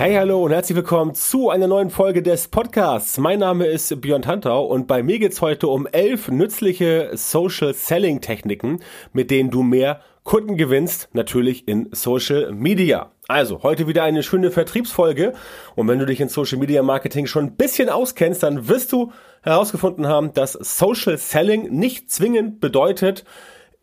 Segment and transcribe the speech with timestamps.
[0.00, 3.18] Hey, hallo und herzlich willkommen zu einer neuen Folge des Podcasts.
[3.18, 8.22] Mein Name ist Björn Tantau und bei mir geht's heute um elf nützliche Social Selling
[8.22, 8.80] Techniken,
[9.12, 13.10] mit denen du mehr Kunden gewinnst, natürlich in Social Media.
[13.28, 15.34] Also, heute wieder eine schöne Vertriebsfolge
[15.76, 19.12] und wenn du dich in Social Media Marketing schon ein bisschen auskennst, dann wirst du
[19.42, 23.26] herausgefunden haben, dass Social Selling nicht zwingend bedeutet,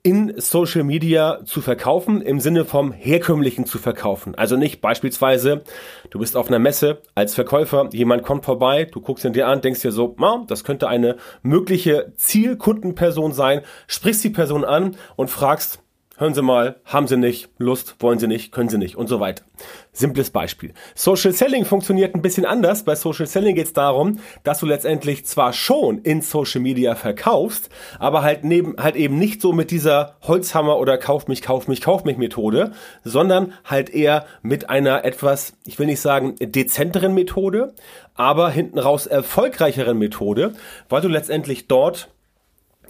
[0.07, 4.35] in Social Media zu verkaufen, im Sinne vom herkömmlichen zu verkaufen.
[4.35, 5.63] Also nicht beispielsweise,
[6.11, 9.59] du bist auf einer Messe als Verkäufer, jemand kommt vorbei, du guckst ihn dir an,
[9.59, 15.29] denkst dir so, ah, das könnte eine mögliche Zielkundenperson sein, sprichst die Person an und
[15.29, 15.83] fragst,
[16.17, 19.19] hören Sie mal, haben Sie nicht, Lust, wollen Sie nicht, können Sie nicht und so
[19.19, 19.43] weiter.
[19.91, 20.73] Simples Beispiel.
[20.95, 22.83] Social Selling funktioniert ein bisschen anders.
[22.83, 27.69] Bei Social Selling geht es darum, dass du letztendlich zwar schon in Social Media verkaufst,
[27.99, 31.81] aber halt neben halt eben nicht so mit dieser Holzhammer oder Kauf mich, Kauf mich,
[31.81, 32.71] Kauf mich Methode,
[33.03, 37.73] sondern halt eher mit einer etwas, ich will nicht sagen dezenteren Methode,
[38.15, 40.53] aber hinten raus erfolgreicheren Methode,
[40.89, 42.09] weil du letztendlich dort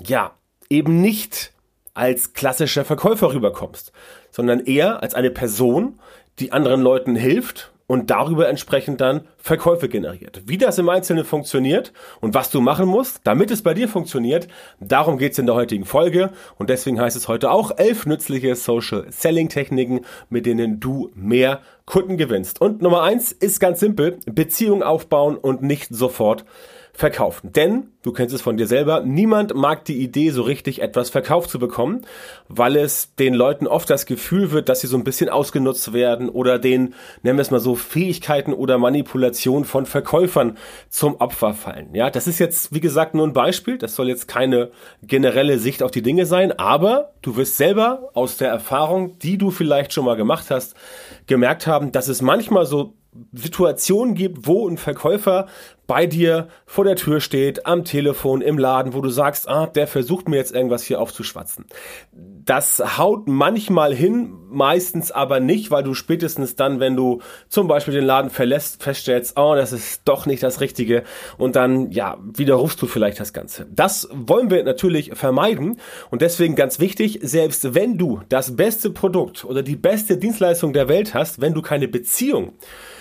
[0.06, 0.32] ja
[0.70, 1.54] eben nicht
[1.98, 3.92] als klassischer Verkäufer rüberkommst,
[4.32, 6.00] sondern eher als eine Person,
[6.40, 10.42] die anderen Leuten hilft und darüber entsprechend dann Verkäufe generiert.
[10.46, 14.48] Wie das im Einzelnen funktioniert und was du machen musst, damit es bei dir funktioniert,
[14.80, 19.06] darum geht's in der heutigen Folge und deswegen heißt es heute auch elf nützliche Social
[19.10, 22.60] Selling Techniken, mit denen du mehr Kunden gewinnst.
[22.62, 26.44] Und Nummer eins ist ganz simpel, Beziehung aufbauen und nicht sofort
[26.98, 27.54] verkaufen.
[27.54, 31.52] Denn, du kennst es von dir selber, niemand mag die Idee, so richtig etwas verkauft
[31.52, 32.02] zu bekommen,
[32.48, 36.28] weil es den Leuten oft das Gefühl wird, dass sie so ein bisschen ausgenutzt werden
[36.28, 40.58] oder den, nennen wir es mal so, Fähigkeiten oder Manipulation von Verkäufern
[40.90, 41.94] zum Opfer fallen.
[41.94, 43.78] Ja, das ist jetzt, wie gesagt, nur ein Beispiel.
[43.78, 44.72] Das soll jetzt keine
[45.04, 49.52] generelle Sicht auf die Dinge sein, aber du wirst selber aus der Erfahrung, die du
[49.52, 50.76] vielleicht schon mal gemacht hast,
[51.28, 52.96] gemerkt haben, dass es manchmal so
[53.34, 55.48] Situationen gibt, wo ein Verkäufer
[55.88, 59.88] bei dir vor der Tür steht, am Telefon, im Laden, wo du sagst, ah, der
[59.88, 61.66] versucht mir jetzt irgendwas hier aufzuschwatzen.
[62.12, 67.94] Das haut manchmal hin, meistens aber nicht, weil du spätestens dann, wenn du zum Beispiel
[67.94, 71.04] den Laden verlässt, feststellst, oh, das ist doch nicht das Richtige
[71.38, 73.66] und dann, ja, widerrufst du vielleicht das Ganze.
[73.72, 75.80] Das wollen wir natürlich vermeiden
[76.12, 80.90] und deswegen ganz wichtig, selbst wenn du das beste Produkt oder die beste Dienstleistung der
[80.90, 82.54] Welt hast, wenn du keine Beziehung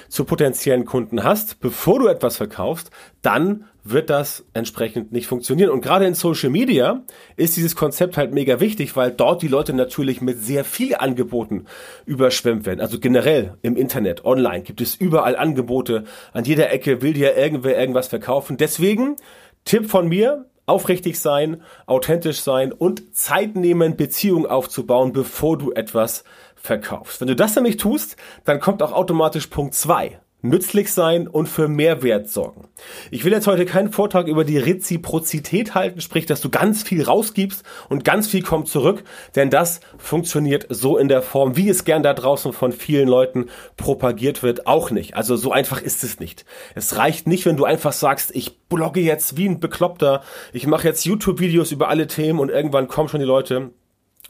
[0.09, 2.91] zu potenziellen Kunden hast, bevor du etwas verkaufst,
[3.23, 5.71] dann wird das entsprechend nicht funktionieren.
[5.71, 7.03] Und gerade in Social Media
[7.37, 11.67] ist dieses Konzept halt mega wichtig, weil dort die Leute natürlich mit sehr viel Angeboten
[12.05, 12.81] überschwemmt werden.
[12.81, 16.05] Also generell im Internet, online gibt es überall Angebote.
[16.33, 18.57] An jeder Ecke will dir irgendwer irgendwas verkaufen.
[18.57, 19.17] Deswegen
[19.65, 26.25] Tipp von mir, aufrichtig sein, authentisch sein und Zeit nehmen, Beziehungen aufzubauen, bevor du etwas
[26.67, 27.21] verkaufst.
[27.21, 31.69] Wenn du das nämlich tust, dann kommt auch automatisch Punkt zwei nützlich sein und für
[31.69, 32.69] Mehrwert sorgen.
[33.11, 37.03] Ich will jetzt heute keinen Vortrag über die Reziprozität halten, sprich, dass du ganz viel
[37.03, 39.03] rausgibst und ganz viel kommt zurück,
[39.35, 43.47] denn das funktioniert so in der Form, wie es gern da draußen von vielen Leuten
[43.77, 45.17] propagiert wird, auch nicht.
[45.17, 46.45] Also so einfach ist es nicht.
[46.75, 50.23] Es reicht nicht, wenn du einfach sagst, ich blogge jetzt wie ein Bekloppter,
[50.53, 53.71] ich mache jetzt YouTube-Videos über alle Themen und irgendwann kommen schon die Leute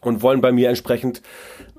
[0.01, 1.23] und wollen bei mir entsprechend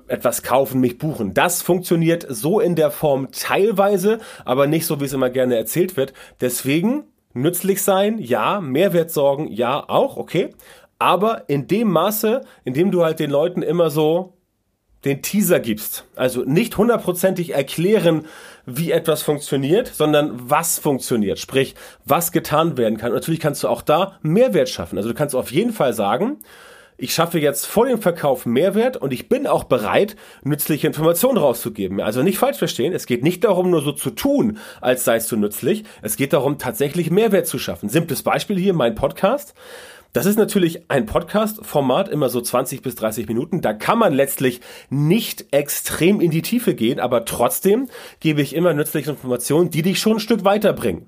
[0.08, 1.34] etwas kaufen, mich buchen.
[1.34, 5.96] Das funktioniert so in der Form teilweise, aber nicht so, wie es immer gerne erzählt
[5.96, 6.12] wird.
[6.40, 7.04] Deswegen
[7.34, 10.50] nützlich sein, ja, Mehrwert sorgen, ja, auch, okay.
[10.98, 14.34] Aber in dem Maße, in dem du halt den Leuten immer so
[15.04, 16.04] den Teaser gibst.
[16.16, 18.26] Also nicht hundertprozentig erklären,
[18.66, 21.38] wie etwas funktioniert, sondern was funktioniert.
[21.38, 23.10] Sprich, was getan werden kann.
[23.10, 24.98] Und natürlich kannst du auch da Mehrwert schaffen.
[24.98, 26.38] Also du kannst auf jeden Fall sagen,
[27.00, 32.00] ich schaffe jetzt vor dem Verkauf Mehrwert und ich bin auch bereit, nützliche Informationen rauszugeben.
[32.00, 35.36] Also nicht falsch verstehen, es geht nicht darum, nur so zu tun, als seist du
[35.36, 35.84] nützlich.
[36.02, 37.88] Es geht darum, tatsächlich Mehrwert zu schaffen.
[37.88, 39.54] Simples Beispiel hier, mein Podcast.
[40.12, 43.60] Das ist natürlich ein Podcast-Format, immer so 20 bis 30 Minuten.
[43.60, 44.60] Da kann man letztlich
[44.90, 50.00] nicht extrem in die Tiefe gehen, aber trotzdem gebe ich immer nützliche Informationen, die dich
[50.00, 51.06] schon ein Stück weiterbringen.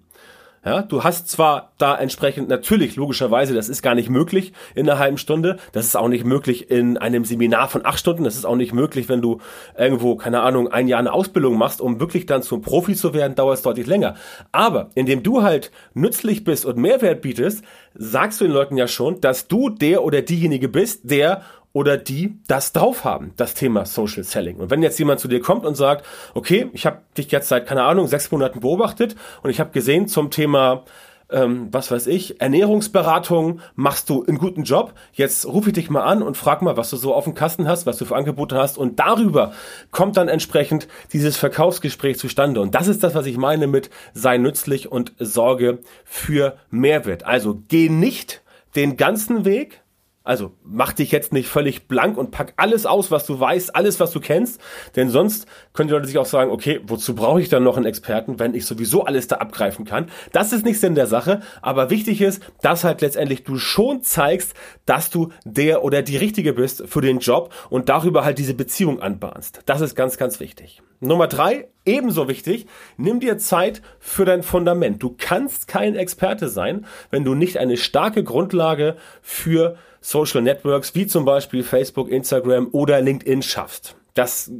[0.62, 4.98] Ja, du hast zwar da entsprechend natürlich logischerweise, das ist gar nicht möglich in einer
[4.98, 8.44] halben Stunde, das ist auch nicht möglich in einem Seminar von acht Stunden, das ist
[8.44, 9.40] auch nicht möglich, wenn du
[9.78, 13.34] irgendwo keine Ahnung ein Jahr eine Ausbildung machst, um wirklich dann zum Profi zu werden,
[13.36, 14.16] dauert es deutlich länger.
[14.52, 17.64] Aber indem du halt nützlich bist und Mehrwert bietest,
[17.94, 21.40] sagst du den Leuten ja schon, dass du der oder diejenige bist, der
[21.72, 24.56] oder die das drauf haben, das Thema Social Selling.
[24.56, 27.66] Und wenn jetzt jemand zu dir kommt und sagt, okay, ich habe dich jetzt seit,
[27.66, 30.84] keine Ahnung, sechs Monaten beobachtet und ich habe gesehen zum Thema,
[31.30, 36.02] ähm, was weiß ich, Ernährungsberatung, machst du einen guten Job, jetzt rufe ich dich mal
[36.02, 38.56] an und frag mal, was du so auf dem Kasten hast, was du für Angebote
[38.56, 39.52] hast und darüber
[39.92, 42.60] kommt dann entsprechend dieses Verkaufsgespräch zustande.
[42.60, 47.24] Und das ist das, was ich meine mit sei nützlich und sorge für Mehrwert.
[47.24, 48.42] Also geh nicht
[48.74, 49.82] den ganzen Weg,
[50.22, 54.00] also mach dich jetzt nicht völlig blank und pack alles aus, was du weißt, alles,
[54.00, 54.60] was du kennst,
[54.94, 57.86] denn sonst können die Leute sich auch sagen, okay, wozu brauche ich dann noch einen
[57.86, 60.10] Experten, wenn ich sowieso alles da abgreifen kann?
[60.32, 64.54] Das ist nichts in der Sache, aber wichtig ist, dass halt letztendlich du schon zeigst,
[64.84, 69.00] dass du der oder die Richtige bist für den Job und darüber halt diese Beziehung
[69.00, 69.62] anbahnst.
[69.64, 70.82] Das ist ganz, ganz wichtig.
[71.00, 72.66] Nummer drei, ebenso wichtig,
[72.98, 75.02] nimm dir Zeit für dein Fundament.
[75.02, 81.06] Du kannst kein Experte sein, wenn du nicht eine starke Grundlage für Social Networks wie
[81.06, 83.96] zum Beispiel Facebook, Instagram oder LinkedIn schaffst.
[84.14, 84.50] Das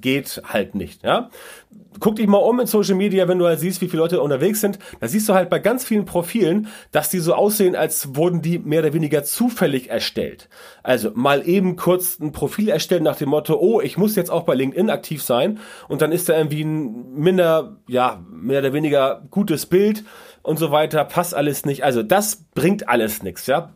[0.00, 1.30] geht halt nicht, ja.
[1.98, 4.60] Guck dich mal um in Social Media, wenn du halt siehst, wie viele Leute unterwegs
[4.60, 4.78] sind.
[5.00, 8.58] Da siehst du halt bei ganz vielen Profilen, dass die so aussehen, als wurden die
[8.58, 10.48] mehr oder weniger zufällig erstellt.
[10.82, 14.42] Also mal eben kurz ein Profil erstellen nach dem Motto, oh, ich muss jetzt auch
[14.42, 15.58] bei LinkedIn aktiv sein.
[15.88, 20.04] Und dann ist da irgendwie ein minder, ja, mehr oder weniger gutes Bild
[20.42, 21.82] und so weiter, passt alles nicht.
[21.82, 23.72] Also das bringt alles nichts, ja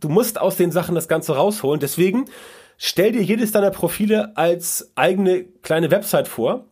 [0.00, 1.80] du musst aus den Sachen das Ganze rausholen.
[1.80, 2.26] Deswegen
[2.78, 6.66] stell dir jedes deiner Profile als eigene kleine Website vor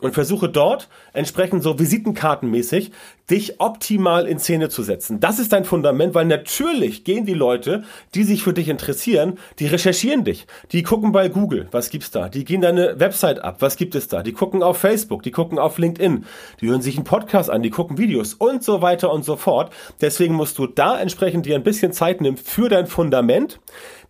[0.00, 2.92] und versuche dort entsprechend so Visitenkartenmäßig
[3.30, 5.20] dich optimal in Szene zu setzen.
[5.20, 9.66] Das ist dein Fundament, weil natürlich gehen die Leute, die sich für dich interessieren, die
[9.66, 10.46] recherchieren dich.
[10.72, 12.28] Die gucken bei Google, was gibt's da?
[12.28, 14.22] Die gehen deine Website ab, was gibt es da?
[14.22, 16.24] Die gucken auf Facebook, die gucken auf LinkedIn,
[16.60, 19.72] die hören sich einen Podcast an, die gucken Videos und so weiter und so fort.
[20.00, 23.60] Deswegen musst du da entsprechend dir ein bisschen Zeit nehmen für dein Fundament,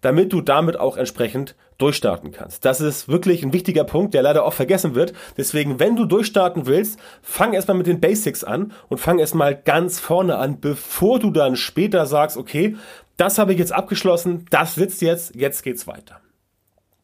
[0.00, 2.64] damit du damit auch entsprechend durchstarten kannst.
[2.64, 5.12] Das ist wirklich ein wichtiger Punkt, der leider oft vergessen wird.
[5.36, 10.00] Deswegen, wenn du durchstarten willst, fang erstmal mit den Basics an und fang erstmal ganz
[10.00, 12.76] vorne an, bevor du dann später sagst, okay,
[13.16, 16.20] das habe ich jetzt abgeschlossen, das sitzt jetzt, jetzt geht's weiter.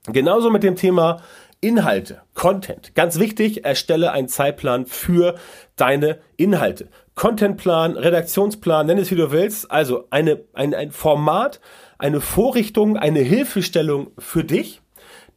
[0.06, 1.22] Genauso mit dem Thema
[1.60, 2.94] Inhalte, Content.
[2.94, 5.36] Ganz wichtig, erstelle einen Zeitplan für
[5.76, 6.88] deine Inhalte.
[7.14, 9.70] Contentplan, Redaktionsplan, nenn es wie du willst.
[9.70, 11.60] Also eine, ein, ein Format,
[11.98, 14.82] eine Vorrichtung, eine Hilfestellung für dich,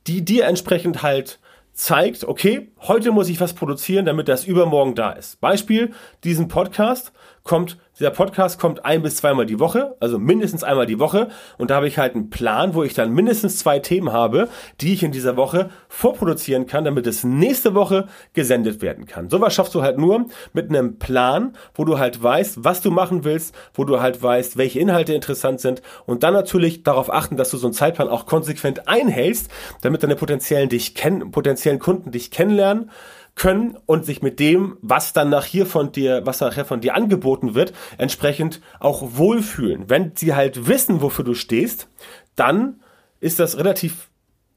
[0.07, 1.39] die dir entsprechend halt
[1.74, 5.39] zeigt, okay, heute muss ich was produzieren, damit das übermorgen da ist.
[5.39, 5.94] Beispiel,
[6.24, 7.13] diesen Podcast
[7.48, 11.30] kommt dieser Podcast kommt ein bis zweimal die Woche, also mindestens einmal die Woche.
[11.58, 14.50] Und da habe ich halt einen Plan, wo ich dann mindestens zwei Themen habe,
[14.82, 19.32] die ich in dieser Woche vorproduzieren kann, damit es nächste Woche gesendet werden kann.
[19.32, 23.24] Sowas schaffst du halt nur mit einem Plan, wo du halt weißt, was du machen
[23.24, 27.50] willst, wo du halt weißt, welche Inhalte interessant sind und dann natürlich darauf achten, dass
[27.50, 29.50] du so einen Zeitplan auch konsequent einhältst,
[29.82, 32.92] damit deine potenziellen dich kennen, potenziellen Kunden dich kennenlernen
[33.38, 36.95] können und sich mit dem, was dann nach hier von dir, was nachher von dir
[36.95, 39.89] angeboten wird, entsprechend auch wohlfühlen.
[39.89, 41.88] Wenn sie halt wissen, wofür du stehst,
[42.36, 42.81] dann
[43.19, 44.10] ist das relativ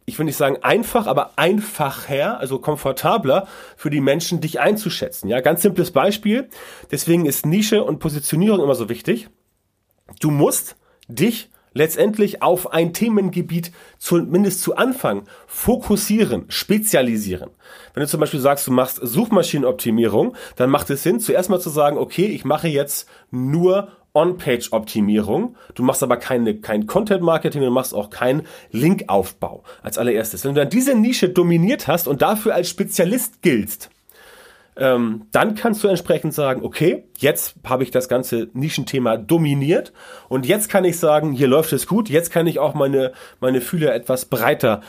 [0.07, 3.47] ich will nicht sagen einfach, aber einfacher, also komfortabler
[3.77, 5.29] für die Menschen, dich einzuschätzen.
[5.29, 6.49] Ja, ganz simples Beispiel.
[6.91, 9.29] Deswegen ist Nische und Positionierung immer so wichtig.
[10.19, 17.49] Du musst dich letztendlich auf ein Themengebiet zumindest zu Anfang fokussieren, spezialisieren.
[17.95, 21.71] Wenn du zum Beispiel sagst, du machst Suchmaschinenoptimierung, dann macht es Sinn, zuerst mal zu
[21.71, 25.57] sagen, okay, ich mache jetzt nur On-Page-Optimierung.
[25.75, 30.45] Du machst aber keine, kein Content-Marketing, du machst auch keinen Linkaufbau als allererstes.
[30.45, 33.89] Wenn du dann diese Nische dominiert hast und dafür als Spezialist giltst,
[34.81, 39.93] ähm, dann kannst du entsprechend sagen, okay, jetzt habe ich das ganze Nischenthema dominiert
[40.29, 43.61] und jetzt kann ich sagen, hier läuft es gut, jetzt kann ich auch meine, meine
[43.61, 44.81] Fühler etwas breiter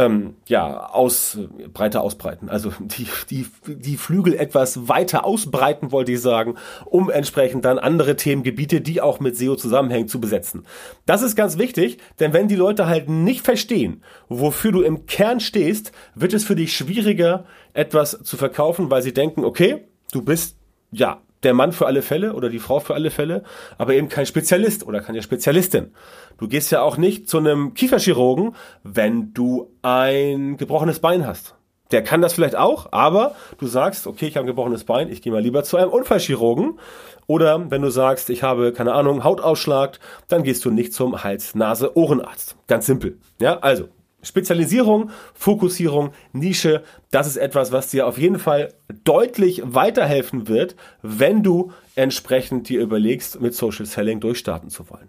[0.00, 1.38] ähm, ja, aus,
[1.74, 2.48] breiter ausbreiten.
[2.48, 6.54] Also die, die, die Flügel etwas weiter ausbreiten, wollte ich sagen,
[6.86, 10.64] um entsprechend dann andere Themengebiete, die auch mit SEO zusammenhängen, zu besetzen.
[11.04, 15.38] Das ist ganz wichtig, denn wenn die Leute halt nicht verstehen, wofür du im Kern
[15.38, 20.56] stehst, wird es für dich schwieriger, etwas zu verkaufen, weil sie denken, okay, du bist
[20.90, 23.42] ja der Mann für alle Fälle oder die Frau für alle Fälle,
[23.78, 25.92] aber eben kein Spezialist oder keine Spezialistin.
[26.38, 31.54] Du gehst ja auch nicht zu einem Kieferchirurgen, wenn du ein gebrochenes Bein hast.
[31.90, 35.22] Der kann das vielleicht auch, aber du sagst, okay, ich habe ein gebrochenes Bein, ich
[35.22, 36.78] gehe mal lieber zu einem Unfallchirurgen.
[37.26, 42.56] Oder wenn du sagst, ich habe, keine Ahnung, Hautausschlag, dann gehst du nicht zum Hals-Nase-Ohrenarzt.
[42.66, 43.18] Ganz simpel.
[43.40, 43.88] Ja, also
[44.22, 48.74] Spezialisierung, Fokussierung, Nische, das ist etwas, was dir auf jeden Fall
[49.04, 55.08] deutlich weiterhelfen wird, wenn du entsprechend dir überlegst, mit Social Selling durchstarten zu wollen.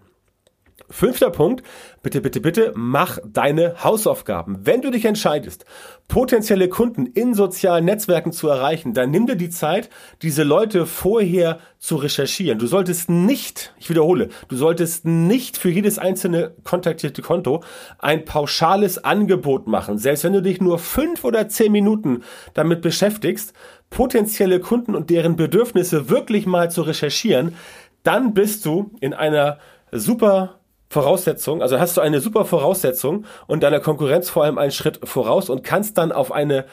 [0.92, 1.62] Fünfter Punkt,
[2.02, 4.58] bitte, bitte, bitte, mach deine Hausaufgaben.
[4.64, 5.64] Wenn du dich entscheidest,
[6.06, 9.88] potenzielle Kunden in sozialen Netzwerken zu erreichen, dann nimm dir die Zeit,
[10.20, 12.58] diese Leute vorher zu recherchieren.
[12.58, 17.64] Du solltest nicht, ich wiederhole, du solltest nicht für jedes einzelne kontaktierte Konto
[17.98, 19.96] ein pauschales Angebot machen.
[19.96, 22.22] Selbst wenn du dich nur fünf oder zehn Minuten
[22.52, 23.54] damit beschäftigst,
[23.88, 27.56] potenzielle Kunden und deren Bedürfnisse wirklich mal zu recherchieren,
[28.02, 29.58] dann bist du in einer
[29.90, 30.58] super
[30.92, 35.48] Voraussetzung, also hast du eine super Voraussetzung und deiner Konkurrenz vor allem einen Schritt voraus
[35.48, 36.66] und kannst dann auf eine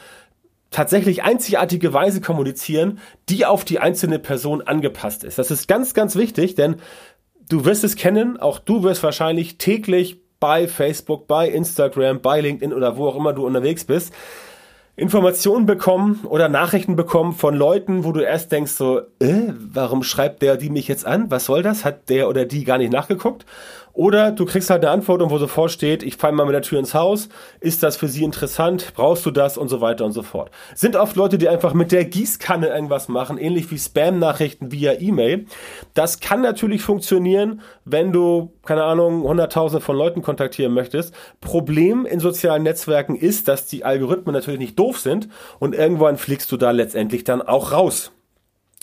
[0.70, 2.98] tatsächlich einzigartige Weise kommunizieren,
[3.30, 5.38] die auf die einzelne Person angepasst ist.
[5.38, 6.76] Das ist ganz, ganz wichtig, denn
[7.48, 12.74] du wirst es kennen, auch du wirst wahrscheinlich täglich bei Facebook, bei Instagram, bei LinkedIn
[12.74, 14.12] oder wo auch immer du unterwegs bist,
[14.96, 20.42] Informationen bekommen oder Nachrichten bekommen von Leuten, wo du erst denkst so, äh, warum schreibt
[20.42, 21.30] der die mich jetzt an?
[21.30, 21.86] Was soll das?
[21.86, 23.46] Hat der oder die gar nicht nachgeguckt?
[23.92, 26.78] Oder du kriegst halt eine Antwort, wo sofort steht, ich falle mal mit der Tür
[26.78, 27.28] ins Haus,
[27.60, 30.50] ist das für sie interessant, brauchst du das und so weiter und so fort.
[30.74, 35.46] Sind oft Leute, die einfach mit der Gießkanne irgendwas machen, ähnlich wie Spam-Nachrichten via E-Mail.
[35.94, 41.14] Das kann natürlich funktionieren, wenn du, keine Ahnung, hunderttausende von Leuten kontaktieren möchtest.
[41.40, 45.28] Problem in sozialen Netzwerken ist, dass die Algorithmen natürlich nicht doof sind
[45.58, 48.12] und irgendwann fliegst du da letztendlich dann auch raus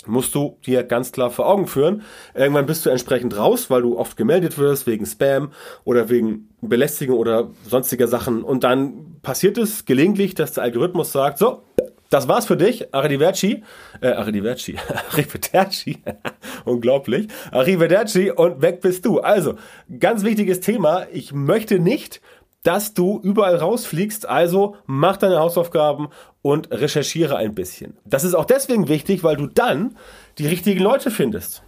[0.06, 2.04] musst du dir ganz klar vor Augen führen.
[2.36, 5.52] Irgendwann bist du entsprechend raus, weil du oft gemeldet wirst wegen Spam
[5.84, 8.44] oder wegen Belästigung oder sonstiger Sachen.
[8.44, 11.64] Und dann passiert es gelegentlich, dass der Algorithmus sagt, so,
[12.10, 13.64] das war's für dich, Arrivederci,
[14.02, 14.78] äh, Arrivederci,
[15.12, 15.98] Arrivederci,
[16.66, 19.20] unglaublich, Arrivederci und weg bist du.
[19.20, 19.56] Also,
[20.00, 22.22] ganz wichtiges Thema, ich möchte nicht,
[22.64, 24.28] dass du überall rausfliegst.
[24.28, 26.10] Also mach deine Hausaufgaben
[26.42, 27.98] und recherchiere ein bisschen.
[28.06, 29.96] Das ist auch deswegen wichtig, weil du dann
[30.38, 31.64] die richtigen Leute findest.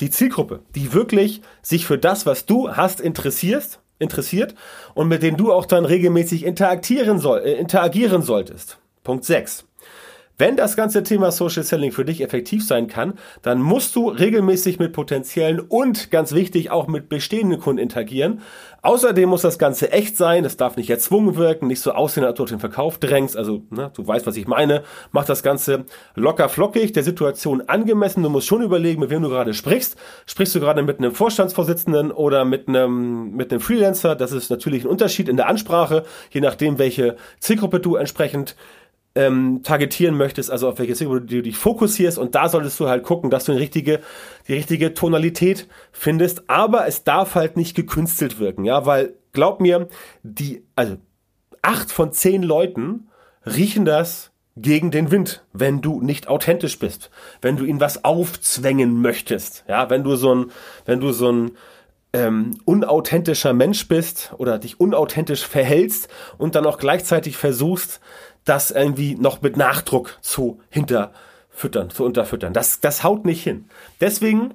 [0.00, 4.54] Die Zielgruppe, die wirklich sich für das, was du hast, interessierst, interessiert
[4.94, 8.78] und mit denen du auch dann regelmäßig interagieren, soll, äh, interagieren solltest.
[9.04, 9.65] Punkt 6.
[10.38, 14.78] Wenn das ganze Thema Social Selling für dich effektiv sein kann, dann musst du regelmäßig
[14.78, 18.42] mit potenziellen und ganz wichtig auch mit bestehenden Kunden interagieren.
[18.82, 22.36] Außerdem muss das Ganze echt sein, es darf nicht erzwungen wirken, nicht so aussehen, als
[22.36, 23.34] du den Verkauf drängst.
[23.34, 24.82] Also, ne, du weißt, was ich meine.
[25.10, 28.22] Mach das Ganze locker flockig, der Situation angemessen.
[28.22, 29.96] Du musst schon überlegen, mit wem du gerade sprichst.
[30.26, 34.14] Sprichst du gerade mit einem Vorstandsvorsitzenden oder mit einem, mit einem Freelancer?
[34.14, 38.54] Das ist natürlich ein Unterschied in der Ansprache, je nachdem, welche Zielgruppe du entsprechend
[39.16, 43.02] ähm, targetieren möchtest, also auf welche Zielgruppe du dich fokussierst und da solltest du halt
[43.02, 44.00] gucken, dass du die richtige,
[44.46, 49.88] die richtige Tonalität findest, aber es darf halt nicht gekünstelt wirken, ja, weil glaub mir,
[50.22, 50.98] die, also
[51.62, 53.08] acht von zehn Leuten
[53.44, 59.00] riechen das gegen den Wind, wenn du nicht authentisch bist, wenn du ihnen was aufzwängen
[59.00, 60.50] möchtest, ja, wenn du so ein,
[60.84, 61.52] wenn du so ein
[62.12, 66.08] ähm, unauthentischer Mensch bist oder dich unauthentisch verhältst
[66.38, 68.00] und dann auch gleichzeitig versuchst,
[68.46, 72.52] das irgendwie noch mit Nachdruck zu hinterfüttern, zu unterfüttern.
[72.52, 73.66] Das, das haut nicht hin.
[74.00, 74.54] Deswegen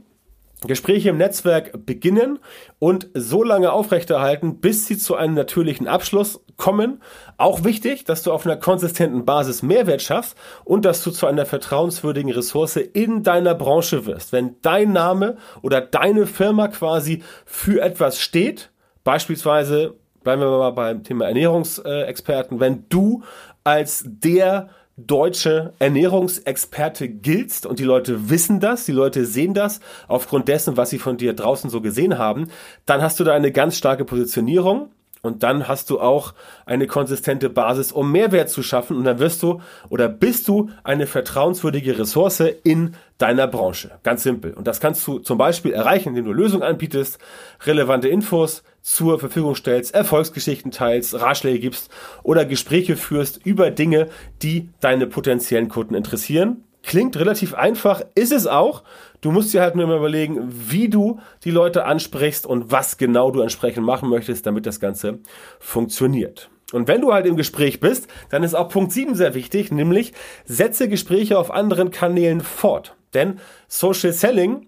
[0.68, 2.38] Gespräche im Netzwerk beginnen
[2.78, 7.02] und so lange aufrechterhalten, bis sie zu einem natürlichen Abschluss kommen.
[7.38, 11.48] Auch wichtig, dass du auf einer konsistenten Basis Mehrwert schaffst und dass du zu einer
[11.48, 14.34] vertrauenswürdigen Ressource in deiner Branche wirst.
[14.34, 18.70] Wenn dein Name oder deine Firma quasi für etwas steht,
[19.04, 23.24] beispielsweise bleiben wir mal beim Thema Ernährungsexperten, wenn du
[23.64, 27.66] als der deutsche Ernährungsexperte giltst.
[27.66, 31.34] Und die Leute wissen das, die Leute sehen das aufgrund dessen, was sie von dir
[31.34, 32.50] draußen so gesehen haben,
[32.86, 34.92] dann hast du da eine ganz starke Positionierung
[35.24, 36.34] und dann hast du auch
[36.66, 38.98] eine konsistente Basis, um Mehrwert zu schaffen.
[38.98, 43.92] Und dann wirst du oder bist du eine vertrauenswürdige Ressource in deiner Branche.
[44.02, 44.54] Ganz simpel.
[44.54, 47.20] Und das kannst du zum Beispiel erreichen, indem du Lösungen anbietest,
[47.66, 51.92] relevante Infos zur Verfügung stellst, Erfolgsgeschichten teilst, Ratschläge gibst
[52.24, 54.10] oder Gespräche führst über Dinge,
[54.42, 56.64] die deine potenziellen Kunden interessieren.
[56.84, 58.84] Klingt relativ einfach, ist es auch.
[59.22, 63.30] Du musst dir halt nur mal überlegen, wie du die Leute ansprichst und was genau
[63.30, 65.20] du entsprechend machen möchtest, damit das Ganze
[65.60, 66.50] funktioniert.
[66.72, 70.14] Und wenn du halt im Gespräch bist, dann ist auch Punkt 7 sehr wichtig, nämlich
[70.46, 72.96] setze Gespräche auf anderen Kanälen fort.
[73.14, 74.68] Denn Social Selling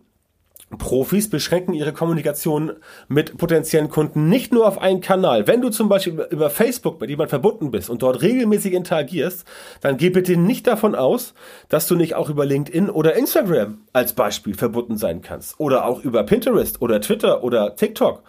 [0.78, 2.74] Profis beschränken ihre Kommunikation
[3.08, 5.48] mit potenziellen Kunden nicht nur auf einen Kanal.
[5.48, 9.46] Wenn du zum Beispiel über Facebook mit jemandem verbunden bist und dort regelmäßig interagierst,
[9.82, 11.34] dann geh bitte nicht davon aus,
[11.70, 15.60] dass du nicht auch über LinkedIn oder Instagram als Beispiel verbunden sein kannst.
[15.60, 18.24] Oder auch über Pinterest oder Twitter oder TikTok.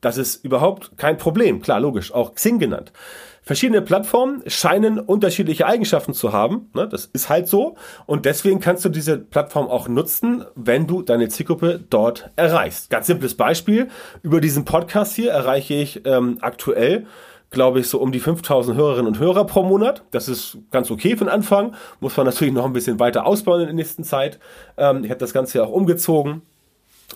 [0.00, 1.62] Das ist überhaupt kein Problem.
[1.62, 2.92] Klar, logisch, auch Xing genannt.
[3.44, 6.70] Verschiedene Plattformen scheinen unterschiedliche Eigenschaften zu haben.
[6.74, 6.88] Ne?
[6.88, 7.74] Das ist halt so.
[8.06, 12.88] Und deswegen kannst du diese Plattform auch nutzen, wenn du deine Zielgruppe dort erreichst.
[12.88, 13.88] Ganz simples Beispiel.
[14.22, 17.06] Über diesen Podcast hier erreiche ich ähm, aktuell
[17.50, 20.02] glaube ich, so um die 5000 Hörerinnen und Hörer pro Monat.
[20.10, 21.74] Das ist ganz okay für den Anfang.
[22.00, 24.38] Muss man natürlich noch ein bisschen weiter ausbauen in der nächsten Zeit.
[24.78, 26.40] Ähm, ich habe das Ganze ja auch umgezogen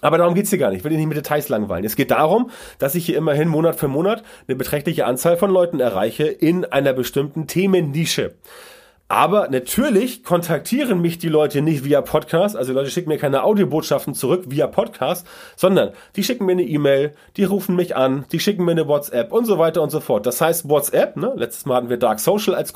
[0.00, 0.78] aber darum geht's hier gar nicht.
[0.78, 1.84] Ich will dich nicht mit Details langweilen.
[1.84, 5.80] Es geht darum, dass ich hier immerhin Monat für Monat eine beträchtliche Anzahl von Leuten
[5.80, 8.34] erreiche in einer bestimmten Themennische.
[9.08, 13.44] Aber natürlich kontaktieren mich die Leute nicht via Podcast, also die Leute schicken mir keine
[13.44, 18.40] Audiobotschaften zurück via Podcast, sondern die schicken mir eine E-Mail, die rufen mich an, die
[18.40, 20.26] schicken mir eine WhatsApp und so weiter und so fort.
[20.26, 22.74] Das heißt WhatsApp, ne, letztes Mal hatten wir Dark Social als,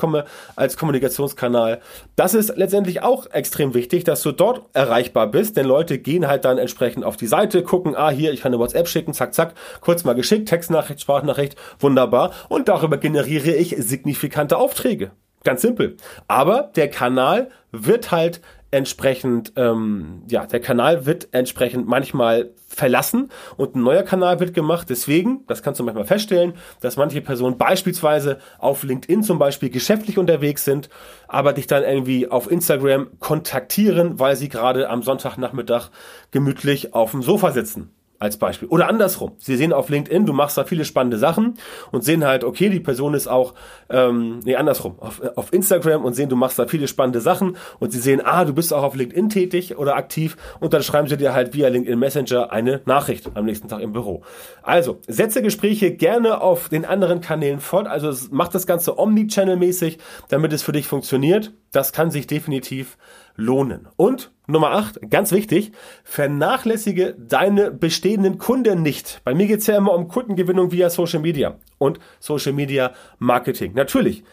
[0.55, 1.81] als Kommunikationskanal.
[2.15, 6.45] Das ist letztendlich auch extrem wichtig, dass du dort erreichbar bist, denn Leute gehen halt
[6.45, 9.53] dann entsprechend auf die Seite, gucken, ah, hier, ich kann eine WhatsApp schicken, zack, zack,
[9.81, 12.31] kurz mal geschickt, Textnachricht, Sprachnachricht, wunderbar.
[12.47, 15.11] Und darüber generiere ich signifikante Aufträge.
[15.43, 15.97] Ganz simpel.
[16.27, 23.75] Aber der Kanal wird halt entsprechend, ähm, ja, der Kanal wird entsprechend manchmal verlassen und
[23.75, 24.89] ein neuer Kanal wird gemacht.
[24.89, 30.17] Deswegen, das kannst du manchmal feststellen, dass manche Personen beispielsweise auf LinkedIn zum Beispiel geschäftlich
[30.17, 30.89] unterwegs sind,
[31.27, 35.89] aber dich dann irgendwie auf Instagram kontaktieren, weil sie gerade am Sonntagnachmittag
[36.31, 38.67] gemütlich auf dem Sofa sitzen als Beispiel.
[38.67, 39.31] Oder andersrum.
[39.39, 41.55] Sie sehen auf LinkedIn, du machst da viele spannende Sachen
[41.91, 43.55] und sehen halt, okay, die Person ist auch,
[43.89, 47.91] ähm, nee, andersrum, auf, auf Instagram und sehen, du machst da viele spannende Sachen und
[47.91, 51.17] sie sehen, ah, du bist auch auf LinkedIn tätig oder aktiv und dann schreiben sie
[51.17, 54.21] dir halt via LinkedIn Messenger eine Nachricht am nächsten Tag im Büro.
[54.61, 59.97] Also, setze Gespräche gerne auf den anderen Kanälen fort, also mach das Ganze Omni-Channel-mäßig,
[60.29, 61.53] damit es für dich funktioniert.
[61.71, 62.97] Das kann sich definitiv
[63.35, 63.87] lohnen.
[63.95, 65.71] Und Nummer 8, ganz wichtig,
[66.03, 69.21] vernachlässige deine bestehenden Kunden nicht.
[69.23, 73.73] Bei mir geht's ja immer um Kundengewinnung via Social Media und Social Media Marketing.
[73.73, 74.23] Natürlich,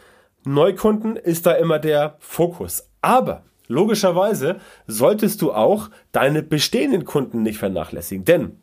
[0.45, 2.88] Neukunden ist da immer der Fokus.
[3.00, 8.25] Aber logischerweise solltest du auch deine bestehenden Kunden nicht vernachlässigen.
[8.25, 8.57] Denn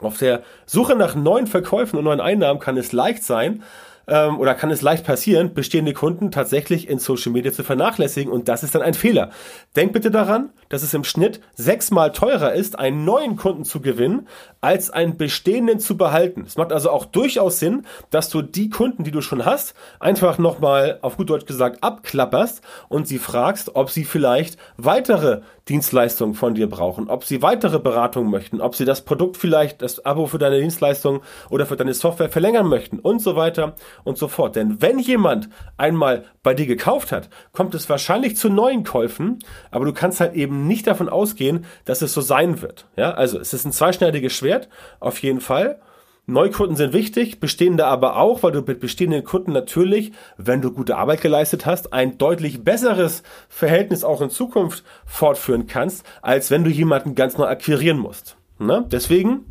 [0.00, 3.62] auf der Suche nach neuen Verkäufen und neuen Einnahmen kann es leicht sein,
[4.06, 8.48] ähm, oder kann es leicht passieren, bestehende Kunden tatsächlich in Social Media zu vernachlässigen und
[8.48, 9.30] das ist dann ein Fehler.
[9.76, 14.28] Denk bitte daran, dass es im Schnitt sechsmal teurer ist, einen neuen Kunden zu gewinnen,
[14.60, 16.44] als einen bestehenden zu behalten.
[16.46, 20.38] Es macht also auch durchaus Sinn, dass du die Kunden, die du schon hast, einfach
[20.38, 26.54] nochmal auf gut Deutsch gesagt abklapperst und sie fragst, ob sie vielleicht weitere Dienstleistungen von
[26.54, 30.38] dir brauchen, ob sie weitere Beratungen möchten, ob sie das Produkt vielleicht, das Abo für
[30.38, 33.74] deine Dienstleistung oder für deine Software verlängern möchten und so weiter
[34.04, 34.56] und so fort.
[34.56, 35.48] Denn wenn jemand
[35.78, 39.38] einmal bei dir gekauft hat, kommt es wahrscheinlich zu neuen Käufen,
[39.70, 42.86] aber du kannst halt eben nicht davon ausgehen, dass es so sein wird.
[42.96, 44.68] Ja, also es ist ein zweischneidiges Schwert,
[45.00, 45.80] auf jeden Fall.
[46.26, 50.96] Neukunden sind wichtig, bestehende aber auch, weil du mit bestehenden Kunden natürlich, wenn du gute
[50.96, 56.70] Arbeit geleistet hast, ein deutlich besseres Verhältnis auch in Zukunft fortführen kannst, als wenn du
[56.70, 58.36] jemanden ganz neu akquirieren musst.
[58.58, 58.86] Ne?
[58.90, 59.44] Deswegen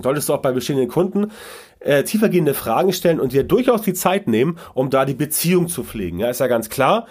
[0.00, 1.32] solltest du auch bei bestehenden Kunden
[1.80, 5.82] äh, tiefergehende Fragen stellen und dir durchaus die Zeit nehmen, um da die Beziehung zu
[5.82, 6.20] pflegen.
[6.20, 7.06] Ja, ist ja ganz klar.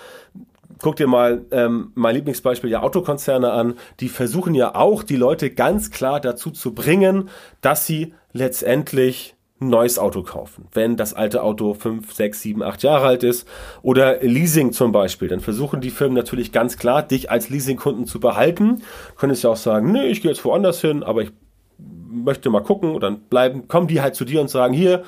[0.80, 3.76] Guck dir mal ähm, mein Lieblingsbeispiel ja Autokonzerne an.
[4.00, 7.30] Die versuchen ja auch, die Leute ganz klar dazu zu bringen,
[7.62, 10.68] dass sie letztendlich ein neues Auto kaufen.
[10.74, 13.48] Wenn das alte Auto 5, 6, 7, 8 Jahre alt ist
[13.82, 18.20] oder Leasing zum Beispiel, dann versuchen die Firmen natürlich ganz klar, dich als Leasingkunden zu
[18.20, 18.84] behalten.
[19.16, 21.32] Können es ja auch sagen, nee, ich gehe jetzt woanders hin, aber ich
[21.78, 25.04] möchte mal gucken und dann bleiben, kommen die halt zu dir und sagen, hier,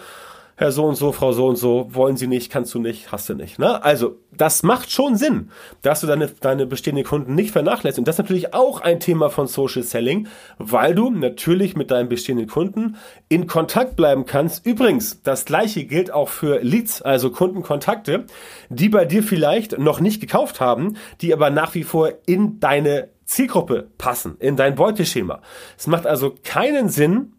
[0.57, 3.27] Herr so und so, Frau so und so, wollen Sie nicht, kannst du nicht, hast
[3.27, 3.59] du nicht.
[3.59, 3.83] Ne?
[3.83, 5.49] Also, das macht schon Sinn,
[5.81, 7.99] dass du deine, deine bestehenden Kunden nicht vernachlässigst.
[7.99, 12.07] Und das ist natürlich auch ein Thema von Social Selling, weil du natürlich mit deinen
[12.07, 12.95] bestehenden Kunden
[13.27, 14.65] in Kontakt bleiben kannst.
[14.65, 18.25] Übrigens, das gleiche gilt auch für Leads, also Kundenkontakte,
[18.69, 23.09] die bei dir vielleicht noch nicht gekauft haben, die aber nach wie vor in deine
[23.25, 25.41] Zielgruppe passen, in dein Beuteschema.
[25.77, 27.33] Es macht also keinen Sinn,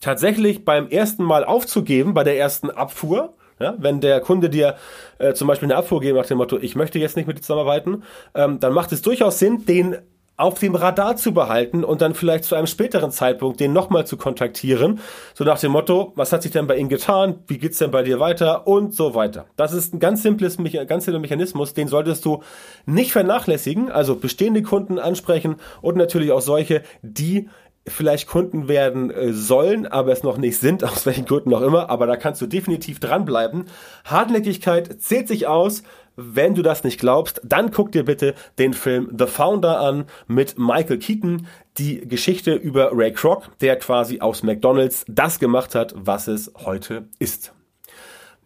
[0.00, 4.76] tatsächlich beim ersten Mal aufzugeben, bei der ersten Abfuhr, ja, wenn der Kunde dir
[5.18, 7.42] äh, zum Beispiel eine Abfuhr gibt nach dem Motto, ich möchte jetzt nicht mit dir
[7.42, 8.02] zusammenarbeiten,
[8.34, 9.96] ähm, dann macht es durchaus Sinn, den
[10.36, 14.16] auf dem Radar zu behalten und dann vielleicht zu einem späteren Zeitpunkt den nochmal zu
[14.16, 15.00] kontaktieren.
[15.34, 17.36] So nach dem Motto, was hat sich denn bei Ihnen getan?
[17.46, 18.66] Wie geht's denn bei dir weiter?
[18.66, 19.46] Und so weiter.
[19.56, 22.42] Das ist ein ganz simples, ganz simpler Mechanismus, den solltest du
[22.84, 23.90] nicht vernachlässigen.
[23.90, 27.48] Also bestehende Kunden ansprechen und natürlich auch solche, die
[27.88, 31.90] vielleicht Kunden werden äh, sollen, aber es noch nicht sind, aus welchen Gründen auch immer,
[31.90, 33.66] aber da kannst du definitiv dranbleiben.
[34.04, 35.82] Hartnäckigkeit zählt sich aus.
[36.18, 40.58] Wenn du das nicht glaubst, dann guck dir bitte den Film The Founder an mit
[40.58, 41.46] Michael Keaton,
[41.76, 47.08] die Geschichte über Ray Kroc, der quasi aus McDonald's das gemacht hat, was es heute
[47.18, 47.52] ist.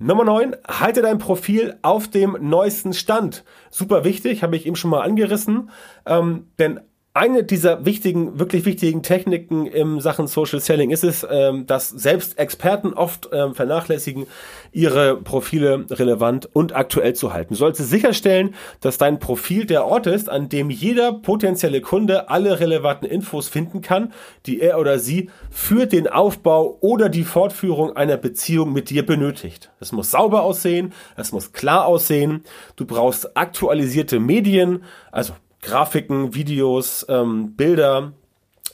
[0.03, 3.44] Nummer 9, halte dein Profil auf dem neuesten Stand.
[3.70, 5.70] Super wichtig, habe ich eben schon mal angerissen,
[6.07, 6.81] ähm, denn
[7.12, 12.38] eine dieser wichtigen, wirklich wichtigen Techniken im Sachen Social Selling ist es, ähm, dass selbst
[12.38, 14.27] Experten oft ähm, vernachlässigen,
[14.70, 17.55] ihre Profile relevant und aktuell zu halten.
[17.55, 22.61] Du solltest sicherstellen, dass dein Profil der Ort ist, an dem jeder potenzielle Kunde alle
[22.61, 24.12] relevanten Infos finden kann,
[24.46, 29.73] die er oder sie für den Aufbau oder die Fortführung einer Beziehung mit dir benötigt.
[29.81, 32.44] Es muss sauber aussehen, es muss klar aussehen,
[32.77, 38.12] du brauchst aktualisierte Medien, also Grafiken, Videos, ähm, Bilder,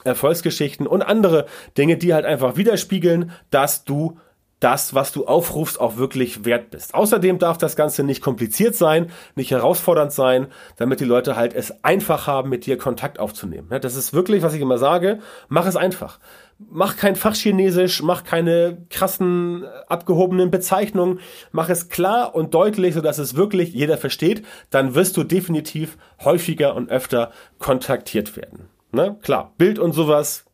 [0.03, 1.45] Erfolgsgeschichten und andere
[1.77, 4.17] Dinge, die halt einfach widerspiegeln, dass du
[4.59, 6.95] das, was du aufrufst, auch wirklich wert bist.
[6.95, 10.47] Außerdem darf das Ganze nicht kompliziert sein, nicht herausfordernd sein,
[10.77, 13.69] damit die Leute halt es einfach haben, mit dir Kontakt aufzunehmen.
[13.81, 16.19] Das ist wirklich, was ich immer sage, mach es einfach.
[16.59, 21.19] Mach kein Fachchinesisch, mach keine krassen, abgehobenen Bezeichnungen,
[21.51, 26.75] mach es klar und deutlich, sodass es wirklich jeder versteht, dann wirst du definitiv häufiger
[26.75, 28.69] und öfter kontaktiert werden.
[28.91, 29.17] Ne?
[29.21, 30.46] Klar, Bild und sowas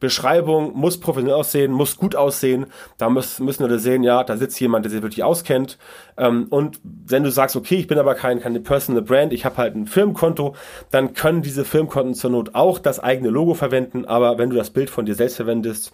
[0.00, 2.66] Beschreibung muss professionell aussehen, muss gut aussehen.
[2.98, 5.78] Da müssen, müssen wir sehen, ja, da sitzt jemand, der sich wirklich auskennt.
[6.16, 9.56] Ähm, und wenn du sagst, okay, ich bin aber kein, keine Personal Brand, ich habe
[9.56, 10.54] halt ein Firmenkonto,
[10.90, 14.04] dann können diese Firmenkonten zur Not auch das eigene Logo verwenden.
[14.04, 15.92] Aber wenn du das Bild von dir selbst verwendest,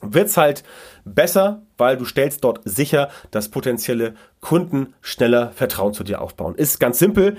[0.00, 0.62] wird's halt
[1.04, 6.54] besser, weil du stellst dort sicher, dass potenzielle Kunden schneller Vertrauen zu dir aufbauen.
[6.54, 7.36] Ist ganz simpel.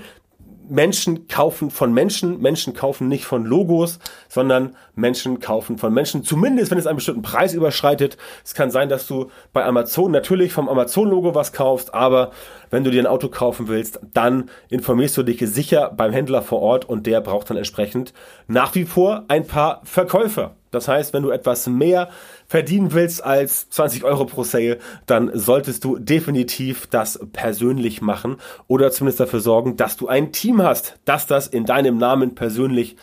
[0.70, 6.70] Menschen kaufen von Menschen, Menschen kaufen nicht von Logos, sondern Menschen kaufen von Menschen, zumindest
[6.70, 8.16] wenn es einen bestimmten Preis überschreitet.
[8.44, 12.32] Es kann sein, dass du bei Amazon natürlich vom Amazon-Logo was kaufst, aber
[12.70, 16.60] wenn du dir ein Auto kaufen willst, dann informierst du dich sicher beim Händler vor
[16.60, 18.12] Ort und der braucht dann entsprechend
[18.46, 20.54] nach wie vor ein paar Verkäufer.
[20.70, 22.10] Das heißt, wenn du etwas mehr
[22.48, 28.90] verdienen willst als 20 Euro pro Sale, dann solltest du definitiv das persönlich machen oder
[28.90, 32.96] zumindest dafür sorgen, dass du ein Team hast, das das in deinem Namen persönlich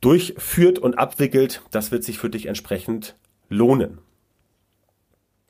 [0.00, 1.62] durchführt und abwickelt.
[1.70, 3.16] Das wird sich für dich entsprechend
[3.48, 3.98] lohnen.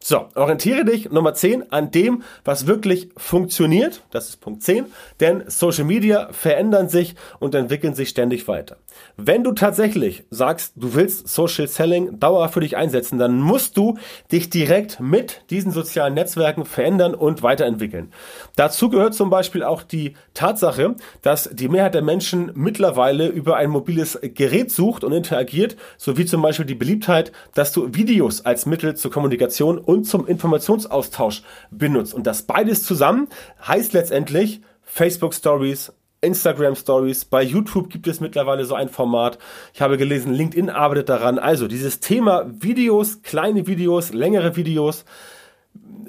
[0.06, 4.02] So, orientiere dich Nummer 10 an dem, was wirklich funktioniert.
[4.10, 4.84] Das ist Punkt 10.
[5.18, 8.76] Denn Social Media verändern sich und entwickeln sich ständig weiter.
[9.16, 13.96] Wenn du tatsächlich sagst, du willst Social Selling dauerhaft für dich einsetzen, dann musst du
[14.32, 18.12] dich direkt mit diesen sozialen Netzwerken verändern und weiterentwickeln.
[18.56, 23.70] Dazu gehört zum Beispiel auch die Tatsache, dass die Mehrheit der Menschen mittlerweile über ein
[23.70, 28.96] mobiles Gerät sucht und interagiert, sowie zum Beispiel die Beliebtheit, dass du Videos als Mittel
[28.96, 32.14] zur Kommunikation und zum Informationsaustausch benutzt.
[32.14, 33.28] Und das beides zusammen
[33.66, 35.92] heißt letztendlich Facebook Stories,
[36.24, 39.38] Instagram Stories, bei YouTube gibt es mittlerweile so ein Format.
[39.72, 41.38] Ich habe gelesen, LinkedIn arbeitet daran.
[41.38, 45.04] Also dieses Thema Videos, kleine Videos, längere Videos,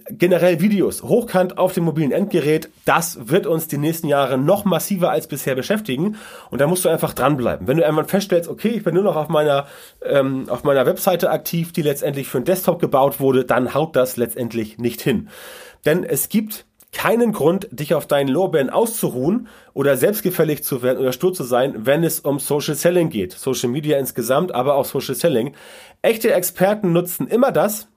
[0.10, 5.10] generell Videos hochkant auf dem mobilen Endgerät, das wird uns die nächsten Jahre noch massiver
[5.10, 6.18] als bisher beschäftigen
[6.52, 7.68] und da musst du einfach dranbleiben.
[7.68, 9.66] Wenn du einmal feststellst, okay, ich bin nur noch auf meiner,
[10.04, 14.18] ähm, auf meiner Webseite aktiv, die letztendlich für einen Desktop gebaut wurde, dann haut das
[14.18, 15.30] letztendlich nicht hin.
[15.86, 21.12] Denn es gibt keinen Grund, dich auf deinen Lorbeeren auszuruhen oder selbstgefällig zu werden oder
[21.12, 23.34] stur zu sein, wenn es um Social Selling geht.
[23.34, 25.54] Social Media insgesamt, aber auch Social Selling.
[26.02, 27.90] Echte Experten nutzen immer das,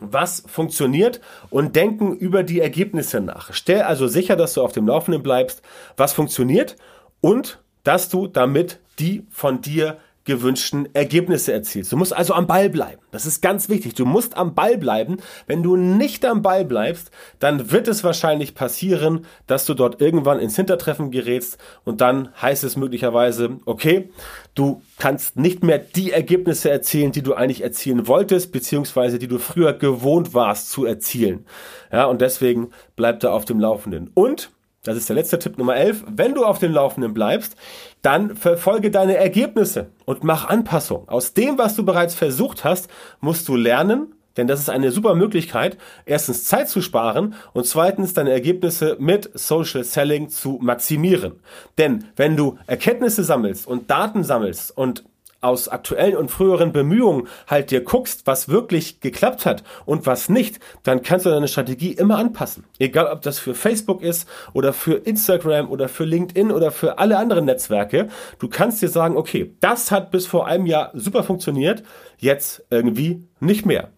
[0.00, 3.54] was funktioniert und denken über die Ergebnisse nach.
[3.54, 5.62] Stell also sicher, dass du auf dem Laufenden bleibst,
[5.96, 6.76] was funktioniert
[7.22, 9.96] und dass du damit die von dir
[10.28, 11.90] gewünschten Ergebnisse erzielst.
[11.90, 13.00] Du musst also am Ball bleiben.
[13.10, 13.94] Das ist ganz wichtig.
[13.94, 15.16] Du musst am Ball bleiben.
[15.46, 20.38] Wenn du nicht am Ball bleibst, dann wird es wahrscheinlich passieren, dass du dort irgendwann
[20.38, 24.10] ins Hintertreffen gerätst und dann heißt es möglicherweise, okay,
[24.54, 29.38] du kannst nicht mehr die Ergebnisse erzielen, die du eigentlich erzielen wolltest, beziehungsweise die du
[29.38, 31.46] früher gewohnt warst zu erzielen.
[31.90, 34.10] Ja, und deswegen bleib da auf dem Laufenden.
[34.12, 34.50] Und
[34.84, 36.04] das ist der letzte Tipp Nummer 11.
[36.08, 37.56] Wenn du auf dem Laufenden bleibst,
[38.02, 41.08] dann verfolge deine Ergebnisse und mach Anpassungen.
[41.08, 42.88] Aus dem, was du bereits versucht hast,
[43.20, 48.14] musst du lernen, denn das ist eine super Möglichkeit, erstens Zeit zu sparen und zweitens
[48.14, 51.40] deine Ergebnisse mit Social Selling zu maximieren.
[51.76, 55.04] Denn wenn du Erkenntnisse sammelst und Daten sammelst und
[55.40, 60.58] aus aktuellen und früheren Bemühungen halt dir guckst, was wirklich geklappt hat und was nicht,
[60.82, 62.64] dann kannst du deine Strategie immer anpassen.
[62.78, 67.18] Egal, ob das für Facebook ist oder für Instagram oder für LinkedIn oder für alle
[67.18, 68.08] anderen Netzwerke.
[68.38, 71.84] Du kannst dir sagen, okay, das hat bis vor einem Jahr super funktioniert,
[72.18, 73.90] jetzt irgendwie nicht mehr.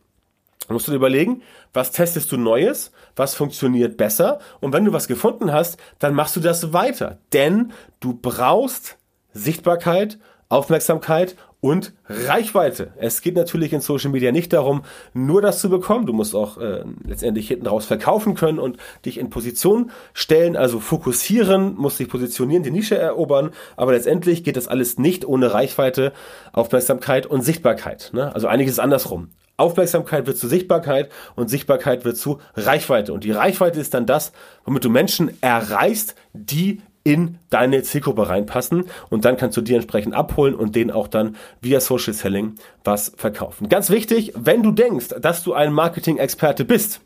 [0.67, 4.93] Dann musst du dir überlegen, was testest du Neues, was funktioniert besser und wenn du
[4.93, 7.19] was gefunden hast, dann machst du das weiter.
[7.33, 8.99] Denn du brauchst
[9.33, 10.19] Sichtbarkeit,
[10.51, 12.93] Aufmerksamkeit und Reichweite.
[12.97, 14.83] Es geht natürlich in Social Media nicht darum,
[15.15, 16.07] nur das zu bekommen.
[16.07, 20.81] Du musst auch äh, letztendlich hinten raus verkaufen können und dich in Position stellen, also
[20.81, 23.51] fokussieren, musst dich positionieren, die Nische erobern.
[23.77, 26.13] Aber letztendlich geht das alles nicht ohne Reichweite,
[26.53, 28.11] Aufmerksamkeit und Sichtbarkeit.
[28.13, 28.35] Ne?
[28.35, 29.31] Also einiges andersrum.
[29.59, 33.13] Aufmerksamkeit wird zu Sichtbarkeit und Sichtbarkeit wird zu Reichweite.
[33.13, 34.33] Und die Reichweite ist dann das,
[34.65, 40.15] womit du Menschen erreichst, die in deine Zielgruppe reinpassen und dann kannst du die entsprechend
[40.15, 43.69] abholen und denen auch dann via Social Selling was verkaufen.
[43.69, 47.01] Ganz wichtig, wenn du denkst, dass du ein Marketing-Experte bist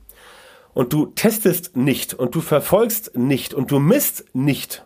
[0.73, 4.85] und du testest nicht und du verfolgst nicht und du misst nicht,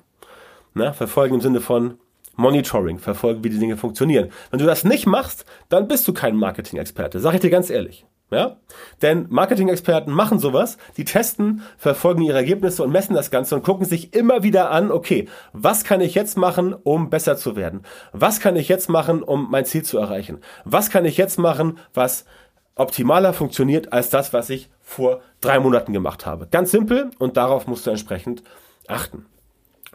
[0.74, 1.98] na, verfolgen im Sinne von
[2.36, 4.30] Monitoring, verfolgen, wie die Dinge funktionieren.
[4.50, 8.06] Wenn du das nicht machst, dann bist du kein Marketing-Experte, sag ich dir ganz ehrlich.
[8.30, 8.56] Ja?
[9.00, 13.86] Denn Marketing-Experten machen sowas, die testen, verfolgen ihre Ergebnisse und messen das Ganze und gucken
[13.86, 17.82] sich immer wieder an, okay, was kann ich jetzt machen, um besser zu werden?
[18.12, 20.40] Was kann ich jetzt machen, um mein Ziel zu erreichen?
[20.64, 22.26] Was kann ich jetzt machen, was
[22.74, 26.48] optimaler funktioniert als das, was ich vor drei Monaten gemacht habe?
[26.50, 28.42] Ganz simpel und darauf musst du entsprechend
[28.86, 29.26] achten.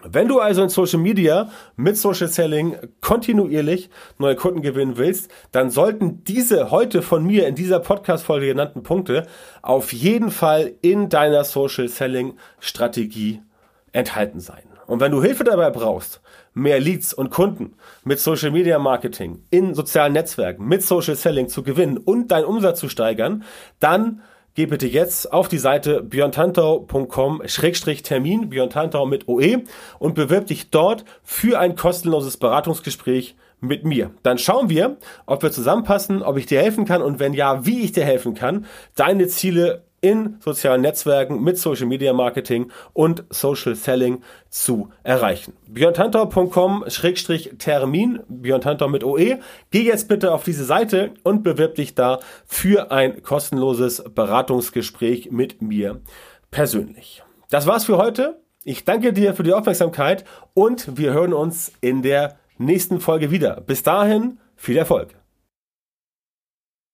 [0.06, 5.70] Wenn du also in Social Media mit Social Selling kontinuierlich neue Kunden gewinnen willst, dann
[5.70, 9.28] sollten diese heute von mir in dieser Podcast-Folge genannten Punkte
[9.62, 13.42] auf jeden Fall in deiner Social Selling Strategie
[13.94, 14.64] enthalten sein.
[14.88, 16.22] Und wenn du Hilfe dabei brauchst,
[16.54, 21.64] mehr Leads und Kunden mit Social Media Marketing in sozialen Netzwerken, mit Social Selling zu
[21.64, 23.44] gewinnen und deinen Umsatz zu steigern,
[23.80, 24.22] dann
[24.56, 29.64] Geh bitte jetzt auf die Seite björntantau.com-termin, Björntantau mit OE
[29.98, 34.12] und bewirb dich dort für ein kostenloses Beratungsgespräch mit mir.
[34.22, 37.82] Dann schauen wir, ob wir zusammenpassen, ob ich dir helfen kann und wenn ja, wie
[37.82, 43.76] ich dir helfen kann, deine Ziele in sozialen Netzwerken mit Social Media Marketing und Social
[43.76, 45.54] Selling zu erreichen.
[45.70, 49.40] björntantau.com-termin, Björntantau mit OE.
[49.72, 55.62] Geh jetzt bitte auf diese Seite und bewirb dich da für ein kostenloses Beratungsgespräch mit
[55.62, 56.02] mir
[56.52, 57.24] persönlich.
[57.50, 58.42] Das war's für heute.
[58.66, 63.62] Ich danke dir für die Aufmerksamkeit und wir hören uns in der nächsten Folge wieder.
[63.62, 65.16] Bis dahin, viel Erfolg.